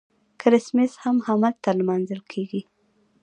[0.41, 2.61] کریسمس هم هلته لمانځل کیږي.